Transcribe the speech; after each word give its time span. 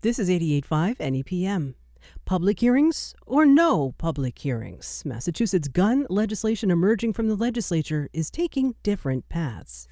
This 0.00 0.20
is 0.20 0.30
88.5 0.30 0.98
NEPM. 0.98 1.74
Public 2.24 2.60
hearings 2.60 3.16
or 3.26 3.44
no 3.44 3.96
public 3.98 4.38
hearings? 4.38 5.02
Massachusetts 5.04 5.66
gun 5.66 6.06
legislation 6.08 6.70
emerging 6.70 7.14
from 7.14 7.26
the 7.26 7.34
legislature 7.34 8.08
is 8.12 8.30
taking 8.30 8.76
different 8.84 9.28
paths. 9.28 9.88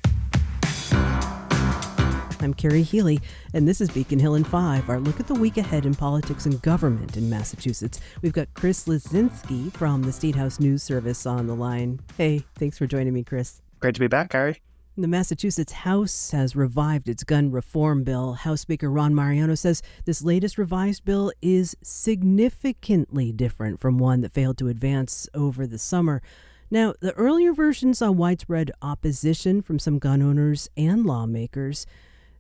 I'm 2.38 2.54
Carrie 2.54 2.84
Healy, 2.84 3.18
and 3.52 3.66
this 3.66 3.80
is 3.80 3.90
Beacon 3.90 4.20
Hill 4.20 4.36
in 4.36 4.44
5, 4.44 4.88
our 4.88 5.00
look 5.00 5.18
at 5.18 5.26
the 5.26 5.34
week 5.34 5.56
ahead 5.56 5.84
in 5.84 5.94
politics 5.96 6.46
and 6.46 6.62
government 6.62 7.16
in 7.16 7.28
Massachusetts. 7.28 7.98
We've 8.22 8.32
got 8.32 8.54
Chris 8.54 8.86
Lisinski 8.86 9.72
from 9.72 10.04
the 10.04 10.12
State 10.12 10.36
House 10.36 10.60
News 10.60 10.84
Service 10.84 11.26
on 11.26 11.48
the 11.48 11.56
line. 11.56 11.98
Hey, 12.16 12.44
thanks 12.54 12.78
for 12.78 12.86
joining 12.86 13.12
me, 13.12 13.24
Chris. 13.24 13.60
Great 13.80 13.96
to 13.96 14.00
be 14.00 14.06
back, 14.06 14.30
Carrie. 14.30 14.62
The 14.98 15.08
Massachusetts 15.08 15.74
House 15.74 16.30
has 16.30 16.56
revived 16.56 17.10
its 17.10 17.22
gun 17.22 17.50
reform 17.50 18.02
bill. 18.02 18.32
House 18.32 18.62
Speaker 18.62 18.90
Ron 18.90 19.14
Mariano 19.14 19.54
says 19.54 19.82
this 20.06 20.22
latest 20.22 20.56
revised 20.56 21.04
bill 21.04 21.30
is 21.42 21.76
significantly 21.82 23.30
different 23.30 23.78
from 23.78 23.98
one 23.98 24.22
that 24.22 24.32
failed 24.32 24.56
to 24.56 24.68
advance 24.68 25.28
over 25.34 25.66
the 25.66 25.76
summer. 25.76 26.22
Now, 26.70 26.94
the 26.98 27.12
earlier 27.12 27.52
version 27.52 27.92
saw 27.92 28.10
widespread 28.10 28.70
opposition 28.80 29.60
from 29.60 29.78
some 29.78 29.98
gun 29.98 30.22
owners 30.22 30.70
and 30.78 31.04
lawmakers. 31.04 31.84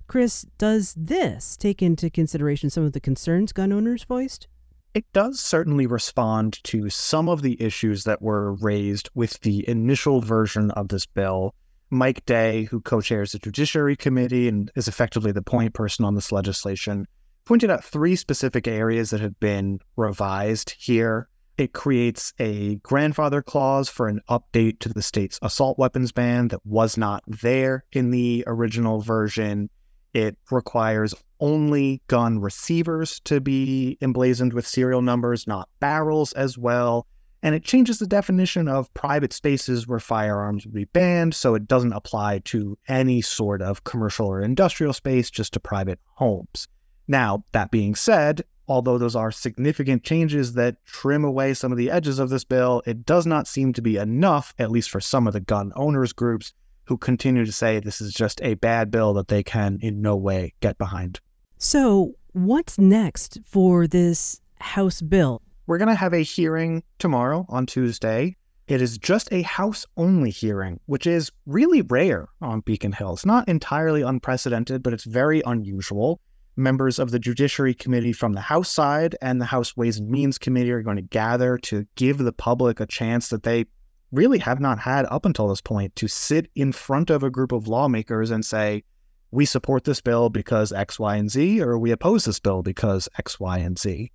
Chris, 0.06 0.46
does 0.56 0.94
this 0.96 1.58
take 1.58 1.82
into 1.82 2.08
consideration 2.08 2.70
some 2.70 2.84
of 2.84 2.92
the 2.92 3.00
concerns 3.00 3.52
gun 3.52 3.70
owners 3.70 4.04
voiced? 4.04 4.48
It 4.94 5.04
does 5.12 5.40
certainly 5.40 5.86
respond 5.86 6.64
to 6.64 6.88
some 6.88 7.28
of 7.28 7.42
the 7.42 7.60
issues 7.60 8.04
that 8.04 8.22
were 8.22 8.54
raised 8.54 9.10
with 9.14 9.40
the 9.40 9.68
initial 9.68 10.22
version 10.22 10.70
of 10.70 10.88
this 10.88 11.04
bill 11.04 11.54
Mike 11.90 12.24
Day, 12.26 12.64
who 12.64 12.80
co 12.80 13.00
chairs 13.00 13.32
the 13.32 13.38
Judiciary 13.38 13.96
Committee 13.96 14.48
and 14.48 14.70
is 14.74 14.88
effectively 14.88 15.32
the 15.32 15.42
point 15.42 15.74
person 15.74 16.04
on 16.04 16.14
this 16.14 16.32
legislation, 16.32 17.06
pointed 17.44 17.70
out 17.70 17.84
three 17.84 18.16
specific 18.16 18.66
areas 18.66 19.10
that 19.10 19.20
have 19.20 19.38
been 19.38 19.78
revised 19.96 20.74
here. 20.78 21.28
It 21.56 21.72
creates 21.72 22.34
a 22.38 22.76
grandfather 22.76 23.40
clause 23.40 23.88
for 23.88 24.08
an 24.08 24.20
update 24.28 24.80
to 24.80 24.90
the 24.90 25.00
state's 25.00 25.38
assault 25.40 25.78
weapons 25.78 26.12
ban 26.12 26.48
that 26.48 26.66
was 26.66 26.98
not 26.98 27.22
there 27.26 27.84
in 27.92 28.10
the 28.10 28.44
original 28.46 29.00
version. 29.00 29.70
It 30.12 30.36
requires 30.50 31.14
only 31.40 32.02
gun 32.08 32.40
receivers 32.40 33.20
to 33.20 33.40
be 33.40 33.96
emblazoned 34.02 34.52
with 34.52 34.66
serial 34.66 35.02
numbers, 35.02 35.46
not 35.46 35.68
barrels 35.80 36.32
as 36.32 36.58
well 36.58 37.06
and 37.42 37.54
it 37.54 37.64
changes 37.64 37.98
the 37.98 38.06
definition 38.06 38.68
of 38.68 38.92
private 38.94 39.32
spaces 39.32 39.86
where 39.86 40.00
firearms 40.00 40.64
would 40.64 40.74
be 40.74 40.84
banned 40.86 41.34
so 41.34 41.54
it 41.54 41.68
doesn't 41.68 41.92
apply 41.92 42.40
to 42.44 42.78
any 42.88 43.20
sort 43.20 43.62
of 43.62 43.84
commercial 43.84 44.26
or 44.26 44.40
industrial 44.40 44.92
space, 44.92 45.30
just 45.30 45.52
to 45.52 45.60
private 45.60 46.00
homes. 46.14 46.68
Now, 47.08 47.44
that 47.52 47.70
being 47.70 47.94
said, 47.94 48.42
although 48.68 48.98
those 48.98 49.14
are 49.14 49.30
significant 49.30 50.02
changes 50.02 50.54
that 50.54 50.84
trim 50.84 51.24
away 51.24 51.54
some 51.54 51.72
of 51.72 51.78
the 51.78 51.90
edges 51.90 52.18
of 52.18 52.30
this 52.30 52.44
bill, 52.44 52.82
it 52.86 53.04
does 53.06 53.26
not 53.26 53.46
seem 53.46 53.72
to 53.74 53.82
be 53.82 53.96
enough, 53.96 54.54
at 54.58 54.70
least 54.70 54.90
for 54.90 55.00
some 55.00 55.26
of 55.26 55.32
the 55.32 55.40
gun 55.40 55.72
owners 55.76 56.12
groups 56.12 56.52
who 56.84 56.96
continue 56.96 57.44
to 57.44 57.52
say 57.52 57.80
this 57.80 58.00
is 58.00 58.12
just 58.12 58.40
a 58.42 58.54
bad 58.54 58.90
bill 58.90 59.12
that 59.14 59.28
they 59.28 59.42
can 59.42 59.78
in 59.82 60.00
no 60.00 60.16
way 60.16 60.54
get 60.60 60.78
behind. 60.78 61.20
So, 61.58 62.14
what's 62.32 62.78
next 62.78 63.38
for 63.44 63.86
this 63.86 64.40
House 64.60 65.02
bill? 65.02 65.42
We're 65.68 65.78
going 65.78 65.88
to 65.88 65.96
have 65.96 66.14
a 66.14 66.22
hearing 66.22 66.84
tomorrow 67.00 67.44
on 67.48 67.66
Tuesday. 67.66 68.36
It 68.68 68.80
is 68.80 68.98
just 68.98 69.32
a 69.32 69.42
House 69.42 69.84
only 69.96 70.30
hearing, 70.30 70.78
which 70.86 71.08
is 71.08 71.32
really 71.44 71.82
rare 71.82 72.28
on 72.40 72.60
Beacon 72.60 72.92
Hill. 72.92 73.14
It's 73.14 73.26
not 73.26 73.48
entirely 73.48 74.02
unprecedented, 74.02 74.84
but 74.84 74.92
it's 74.92 75.02
very 75.02 75.42
unusual. 75.44 76.20
Members 76.54 77.00
of 77.00 77.10
the 77.10 77.18
Judiciary 77.18 77.74
Committee 77.74 78.12
from 78.12 78.32
the 78.32 78.40
House 78.40 78.72
side 78.72 79.16
and 79.20 79.40
the 79.40 79.44
House 79.44 79.76
Ways 79.76 79.98
and 79.98 80.08
Means 80.08 80.38
Committee 80.38 80.70
are 80.70 80.82
going 80.82 80.98
to 80.98 81.02
gather 81.02 81.58
to 81.58 81.84
give 81.96 82.18
the 82.18 82.32
public 82.32 82.78
a 82.78 82.86
chance 82.86 83.28
that 83.30 83.42
they 83.42 83.66
really 84.12 84.38
have 84.38 84.60
not 84.60 84.78
had 84.78 85.04
up 85.10 85.26
until 85.26 85.48
this 85.48 85.60
point 85.60 85.96
to 85.96 86.06
sit 86.06 86.48
in 86.54 86.70
front 86.70 87.10
of 87.10 87.24
a 87.24 87.30
group 87.30 87.50
of 87.50 87.66
lawmakers 87.66 88.30
and 88.30 88.44
say, 88.44 88.84
we 89.32 89.44
support 89.44 89.82
this 89.82 90.00
bill 90.00 90.30
because 90.30 90.70
X, 90.70 91.00
Y, 91.00 91.16
and 91.16 91.28
Z, 91.28 91.60
or 91.60 91.76
we 91.76 91.90
oppose 91.90 92.24
this 92.24 92.38
bill 92.38 92.62
because 92.62 93.08
X, 93.18 93.40
Y, 93.40 93.58
and 93.58 93.76
Z. 93.76 94.12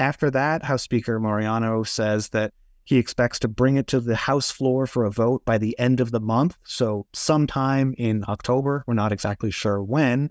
After 0.00 0.30
that, 0.30 0.64
House 0.64 0.82
Speaker 0.82 1.20
Mariano 1.20 1.82
says 1.82 2.30
that 2.30 2.54
he 2.84 2.96
expects 2.96 3.38
to 3.40 3.48
bring 3.48 3.76
it 3.76 3.86
to 3.88 4.00
the 4.00 4.16
House 4.16 4.50
floor 4.50 4.86
for 4.86 5.04
a 5.04 5.10
vote 5.10 5.44
by 5.44 5.58
the 5.58 5.78
end 5.78 6.00
of 6.00 6.10
the 6.10 6.20
month, 6.20 6.56
so 6.64 7.06
sometime 7.12 7.94
in 7.98 8.24
October. 8.26 8.82
We're 8.86 8.94
not 8.94 9.12
exactly 9.12 9.50
sure 9.50 9.82
when. 9.82 10.30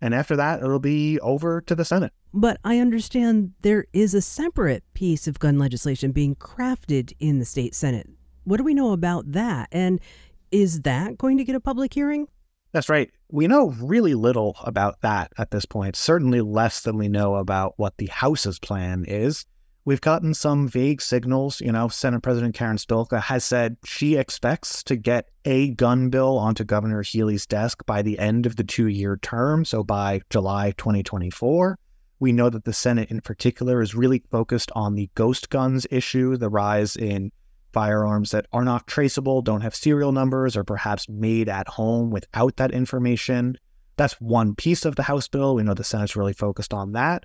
And 0.00 0.14
after 0.14 0.36
that, 0.36 0.62
it'll 0.62 0.78
be 0.78 1.18
over 1.18 1.60
to 1.62 1.74
the 1.74 1.84
Senate. 1.84 2.12
But 2.32 2.60
I 2.62 2.78
understand 2.78 3.54
there 3.62 3.86
is 3.92 4.14
a 4.14 4.22
separate 4.22 4.84
piece 4.94 5.26
of 5.26 5.40
gun 5.40 5.58
legislation 5.58 6.12
being 6.12 6.36
crafted 6.36 7.12
in 7.18 7.40
the 7.40 7.44
state 7.44 7.74
Senate. 7.74 8.08
What 8.44 8.58
do 8.58 8.62
we 8.62 8.72
know 8.72 8.92
about 8.92 9.32
that? 9.32 9.68
And 9.72 10.00
is 10.52 10.82
that 10.82 11.18
going 11.18 11.38
to 11.38 11.44
get 11.44 11.56
a 11.56 11.60
public 11.60 11.92
hearing? 11.92 12.28
That's 12.70 12.88
right. 12.88 13.10
We 13.30 13.46
know 13.46 13.74
really 13.80 14.14
little 14.14 14.56
about 14.64 15.02
that 15.02 15.32
at 15.36 15.50
this 15.50 15.66
point, 15.66 15.96
certainly 15.96 16.40
less 16.40 16.80
than 16.80 16.96
we 16.96 17.08
know 17.08 17.34
about 17.34 17.74
what 17.76 17.98
the 17.98 18.06
House's 18.06 18.58
plan 18.58 19.04
is. 19.06 19.44
We've 19.84 20.00
gotten 20.00 20.32
some 20.32 20.66
vague 20.66 21.02
signals. 21.02 21.60
You 21.60 21.72
know, 21.72 21.88
Senate 21.88 22.22
President 22.22 22.54
Karen 22.54 22.78
Spilka 22.78 23.20
has 23.20 23.44
said 23.44 23.76
she 23.84 24.16
expects 24.16 24.82
to 24.84 24.96
get 24.96 25.28
a 25.44 25.70
gun 25.74 26.08
bill 26.08 26.38
onto 26.38 26.64
Governor 26.64 27.02
Healey's 27.02 27.46
desk 27.46 27.84
by 27.84 28.00
the 28.00 28.18
end 28.18 28.46
of 28.46 28.56
the 28.56 28.64
two 28.64 28.88
year 28.88 29.18
term, 29.20 29.64
so 29.64 29.84
by 29.84 30.20
July 30.30 30.72
2024. 30.78 31.78
We 32.20 32.32
know 32.32 32.50
that 32.50 32.64
the 32.64 32.72
Senate 32.72 33.10
in 33.10 33.20
particular 33.20 33.80
is 33.80 33.94
really 33.94 34.22
focused 34.30 34.72
on 34.74 34.94
the 34.94 35.10
ghost 35.14 35.50
guns 35.50 35.86
issue, 35.90 36.36
the 36.36 36.48
rise 36.48 36.96
in 36.96 37.30
firearms 37.72 38.30
that 38.30 38.46
are 38.52 38.64
not 38.64 38.86
traceable, 38.86 39.42
don't 39.42 39.60
have 39.60 39.74
serial 39.74 40.12
numbers, 40.12 40.56
or 40.56 40.64
perhaps 40.64 41.08
made 41.08 41.48
at 41.48 41.68
home 41.68 42.10
without 42.10 42.56
that 42.56 42.72
information. 42.72 43.56
That's 43.96 44.14
one 44.14 44.54
piece 44.54 44.84
of 44.84 44.96
the 44.96 45.02
House 45.04 45.28
bill. 45.28 45.54
We 45.54 45.62
know 45.62 45.74
the 45.74 45.84
Senate's 45.84 46.16
really 46.16 46.32
focused 46.32 46.72
on 46.72 46.92
that. 46.92 47.24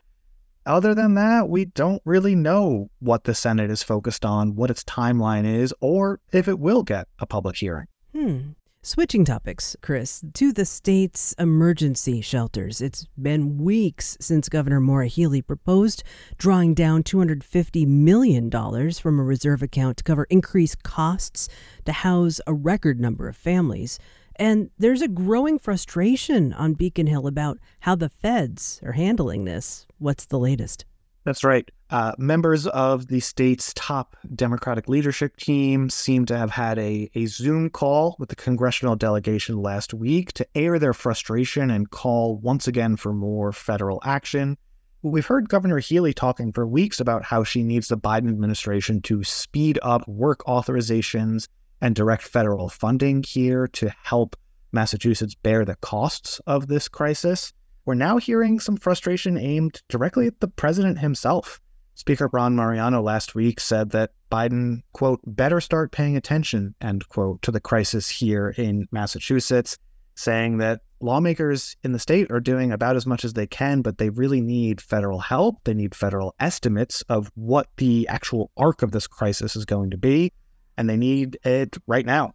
Other 0.65 0.95
than 0.95 1.15
that, 1.15 1.49
we 1.49 1.65
don't 1.65 2.01
really 2.05 2.35
know 2.35 2.89
what 2.99 3.25
the 3.25 3.35
Senate 3.35 3.69
is 3.69 3.83
focused 3.83 4.23
on, 4.23 4.55
what 4.55 4.69
its 4.69 4.83
timeline 4.85 5.45
is, 5.45 5.73
or 5.81 6.21
if 6.31 6.47
it 6.47 6.59
will 6.59 6.83
get 6.83 7.07
a 7.19 7.25
public 7.25 7.57
hearing. 7.57 7.87
Hmm. 8.13 8.51
Switching 8.85 9.23
topics, 9.23 9.77
Chris, 9.81 10.21
to 10.33 10.51
the 10.51 10.65
state's 10.65 11.31
emergency 11.39 12.19
shelters. 12.19 12.81
It's 12.81 13.07
been 13.17 13.57
weeks 13.57 14.17
since 14.19 14.49
Governor 14.49 14.81
Maura 14.81 15.07
Healey 15.07 15.41
proposed 15.41 16.03
drawing 16.37 16.73
down 16.73 17.01
$250 17.01 17.87
million 17.87 18.51
from 18.51 19.19
a 19.21 19.23
reserve 19.23 19.63
account 19.63 19.95
to 19.99 20.03
cover 20.03 20.25
increased 20.25 20.83
costs 20.83 21.47
to 21.85 21.93
house 21.93 22.41
a 22.45 22.53
record 22.53 22.99
number 22.99 23.29
of 23.29 23.37
families. 23.37 23.99
And 24.35 24.69
there's 24.77 25.01
a 25.01 25.07
growing 25.07 25.59
frustration 25.59 26.51
on 26.51 26.73
Beacon 26.73 27.07
Hill 27.07 27.25
about 27.25 27.59
how 27.79 27.95
the 27.95 28.09
feds 28.09 28.81
are 28.83 28.91
handling 28.91 29.45
this. 29.45 29.87
What's 29.97 30.25
the 30.25 30.39
latest? 30.39 30.83
That's 31.23 31.43
right. 31.43 31.69
Uh, 31.89 32.13
members 32.17 32.67
of 32.67 33.07
the 33.07 33.21
state's 33.21 33.71
top 33.75 34.17
Democratic 34.35 34.89
leadership 34.89 35.37
team 35.37 35.89
seem 35.89 36.25
to 36.25 36.37
have 36.37 36.51
had 36.51 36.77
a, 36.77 37.09
a 37.15 37.27
Zoom 37.27 37.69
call 37.69 38.15
with 38.19 38.29
the 38.29 38.35
congressional 38.35 38.95
delegation 38.95 39.61
last 39.61 39.93
week 39.93 40.33
to 40.33 40.47
air 40.53 40.79
their 40.79 40.93
frustration 40.93 41.71
and 41.71 41.89
call 41.91 42.37
once 42.37 42.67
again 42.67 42.97
for 42.97 43.13
more 43.13 43.53
federal 43.53 44.01
action. 44.03 44.57
We've 45.01 45.25
heard 45.25 45.49
Governor 45.49 45.79
Healey 45.79 46.13
talking 46.13 46.51
for 46.51 46.65
weeks 46.65 46.99
about 46.99 47.23
how 47.23 47.43
she 47.43 47.63
needs 47.63 47.87
the 47.87 47.97
Biden 47.97 48.29
administration 48.29 49.01
to 49.03 49.23
speed 49.23 49.79
up 49.81 50.07
work 50.07 50.39
authorizations 50.45 51.47
and 51.79 51.95
direct 51.95 52.23
federal 52.23 52.69
funding 52.69 53.23
here 53.23 53.67
to 53.67 53.93
help 54.03 54.35
Massachusetts 54.71 55.35
bear 55.35 55.63
the 55.63 55.75
costs 55.75 56.41
of 56.47 56.67
this 56.67 56.87
crisis. 56.87 57.53
We're 57.85 57.95
now 57.95 58.17
hearing 58.17 58.61
some 58.61 58.77
frustration 58.77 59.37
aimed 59.37 59.81
directly 59.89 60.27
at 60.27 60.39
the 60.39 60.47
president 60.47 60.99
himself. 60.99 61.59
Speaker 61.95 62.29
Ron 62.31 62.55
Mariano 62.55 63.01
last 63.01 63.35
week 63.35 63.59
said 63.59 63.91
that 63.91 64.11
Biden, 64.31 64.83
quote, 64.93 65.19
better 65.25 65.59
start 65.59 65.91
paying 65.91 66.15
attention, 66.15 66.75
end 66.79 67.07
quote, 67.09 67.41
to 67.41 67.51
the 67.51 67.59
crisis 67.59 68.09
here 68.09 68.53
in 68.57 68.87
Massachusetts, 68.91 69.77
saying 70.15 70.59
that 70.59 70.79
lawmakers 71.01 71.75
in 71.83 71.91
the 71.91 71.99
state 71.99 72.31
are 72.31 72.39
doing 72.39 72.71
about 72.71 72.95
as 72.95 73.05
much 73.05 73.25
as 73.25 73.33
they 73.33 73.45
can, 73.45 73.81
but 73.81 73.97
they 73.97 74.09
really 74.09 74.39
need 74.39 74.79
federal 74.79 75.19
help. 75.19 75.57
They 75.65 75.73
need 75.73 75.93
federal 75.93 76.33
estimates 76.39 77.03
of 77.09 77.29
what 77.35 77.67
the 77.77 78.07
actual 78.07 78.49
arc 78.55 78.81
of 78.81 78.91
this 78.91 79.07
crisis 79.07 79.57
is 79.57 79.65
going 79.65 79.91
to 79.91 79.97
be, 79.97 80.31
and 80.77 80.89
they 80.89 80.97
need 80.97 81.37
it 81.43 81.77
right 81.85 82.05
now. 82.05 82.33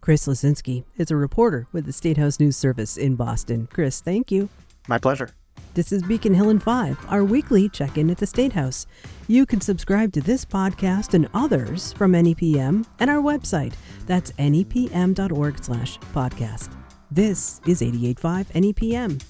Chris 0.00 0.26
Lisinski 0.26 0.82
is 0.96 1.12
a 1.12 1.16
reporter 1.16 1.68
with 1.72 1.86
the 1.86 1.92
State 1.92 2.16
House 2.16 2.40
News 2.40 2.56
Service 2.56 2.96
in 2.96 3.14
Boston. 3.14 3.68
Chris, 3.72 4.00
thank 4.00 4.32
you. 4.32 4.48
My 4.88 4.98
pleasure. 4.98 5.30
This 5.74 5.92
is 5.92 6.02
Beacon 6.02 6.34
Hill 6.34 6.50
in 6.50 6.58
5, 6.58 7.06
our 7.08 7.22
weekly 7.22 7.68
check 7.68 7.96
in 7.96 8.10
at 8.10 8.18
the 8.18 8.26
State 8.26 8.54
House. 8.54 8.86
You 9.28 9.46
can 9.46 9.60
subscribe 9.60 10.12
to 10.14 10.20
this 10.20 10.44
podcast 10.44 11.14
and 11.14 11.28
others 11.32 11.92
from 11.92 12.12
NEPM 12.12 12.84
and 12.98 13.08
our 13.10 13.22
website. 13.22 13.74
That's 14.06 14.32
nepm.org 14.32 15.62
slash 15.62 15.98
podcast. 16.12 16.70
This 17.12 17.60
is 17.66 17.82
885 17.82 18.48
NEPM. 18.48 19.20